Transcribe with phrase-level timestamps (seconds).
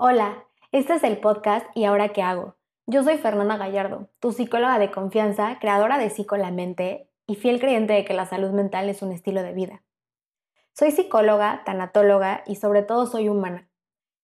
[0.00, 2.54] Hola, este es el podcast ¿Y ahora qué hago?
[2.86, 8.04] Yo soy Fernanda Gallardo, tu psicóloga de confianza, creadora de Psicolamente y fiel creyente de
[8.04, 9.82] que la salud mental es un estilo de vida.
[10.72, 13.68] Soy psicóloga, tanatóloga y sobre todo soy humana.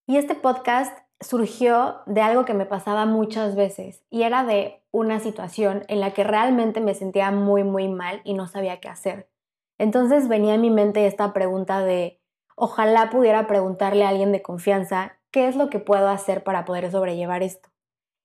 [0.06, 5.18] Y este podcast surgió de algo que me pasaba muchas veces y era de una
[5.18, 9.28] situación en la que realmente me sentía muy muy mal y no sabía qué hacer.
[9.78, 12.20] Entonces venía a mi mente esta pregunta de
[12.54, 16.88] ojalá pudiera preguntarle a alguien de confianza ¿qué es lo que puedo hacer para poder
[16.92, 17.68] sobrellevar esto?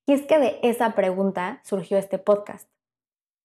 [0.05, 2.69] Y es que de esa pregunta surgió este podcast.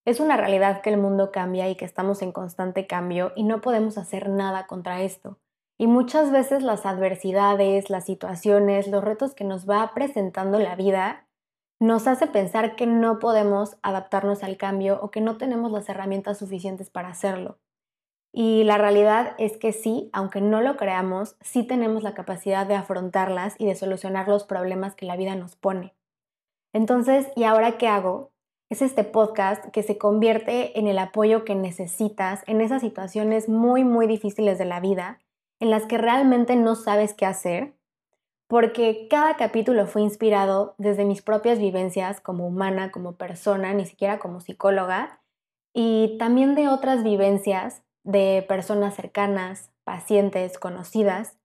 [0.04, 3.62] Es una realidad que el mundo cambia y que estamos en constante cambio y no
[3.62, 5.38] podemos hacer nada contra esto.
[5.78, 11.26] Y muchas veces las adversidades, las situaciones, los retos que nos va presentando la vida
[11.80, 16.36] nos hace pensar que no podemos adaptarnos al cambio o que no tenemos las herramientas
[16.36, 17.58] suficientes para hacerlo.
[18.36, 22.74] Y la realidad es que sí, aunque no lo creamos, sí tenemos la capacidad de
[22.74, 25.94] afrontarlas y de solucionar los problemas que la vida nos pone.
[26.72, 28.32] Entonces, ¿y ahora qué hago?
[28.70, 33.84] Es este podcast que se convierte en el apoyo que necesitas en esas situaciones muy,
[33.84, 35.20] muy difíciles de la vida,
[35.60, 37.76] en las que realmente no sabes qué hacer,
[38.48, 44.18] porque cada capítulo fue inspirado desde mis propias vivencias como humana, como persona, ni siquiera
[44.18, 45.20] como psicóloga,
[45.72, 51.36] y también de otras vivencias de personas cercanas, pacientes, conocidas,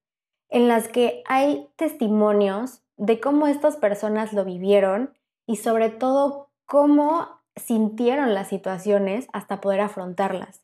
[0.49, 5.13] en las que hay testimonios de cómo estas personas lo vivieron
[5.47, 10.61] y sobre todo cómo sintieron las situaciones hasta poder afrontarlas.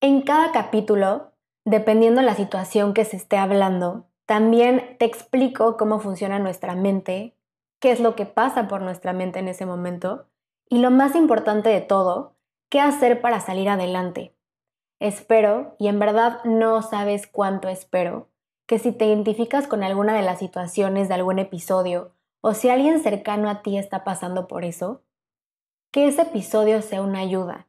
[0.00, 1.32] En cada capítulo,
[1.64, 7.34] dependiendo la situación que se esté hablando, también te explico cómo funciona nuestra mente,
[7.80, 10.26] qué es lo que pasa por nuestra mente en ese momento
[10.68, 12.34] y lo más importante de todo,
[12.68, 14.34] qué hacer para salir adelante.
[15.00, 18.28] Espero, y en verdad no sabes cuánto espero,
[18.66, 23.02] que si te identificas con alguna de las situaciones de algún episodio o si alguien
[23.02, 25.02] cercano a ti está pasando por eso,
[25.92, 27.68] que ese episodio sea una ayuda,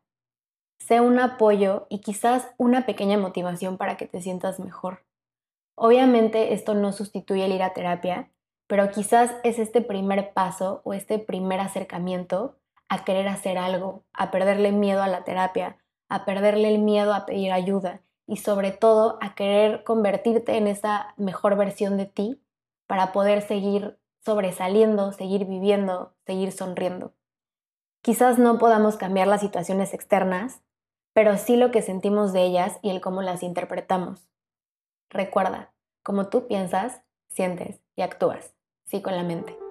[0.80, 5.06] sea un apoyo y quizás una pequeña motivación para que te sientas mejor.
[5.76, 8.32] Obviamente esto no sustituye el ir a terapia,
[8.68, 12.58] pero quizás es este primer paso o este primer acercamiento
[12.90, 15.78] a querer hacer algo, a perderle miedo a la terapia,
[16.10, 21.14] a perderle el miedo a pedir ayuda y sobre todo a querer convertirte en esa
[21.18, 22.42] mejor versión de ti
[22.88, 27.14] para poder seguir sobresaliendo, seguir viviendo, seguir sonriendo.
[28.02, 30.62] Quizás no podamos cambiar las situaciones externas,
[31.14, 34.30] pero sí lo que sentimos de ellas y el cómo las interpretamos.
[35.10, 38.54] Recuerda, como tú piensas, sientes y actúas,
[38.86, 39.69] sí con la mente.